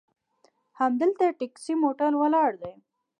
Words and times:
همدلته 0.79 1.25
ټیکسي 1.39 1.73
موټر 1.83 2.11
ولاړ 2.21 2.51
دي. 2.61 2.73